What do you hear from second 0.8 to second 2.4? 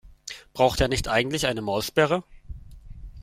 nicht eigentlich eine Maulsperre?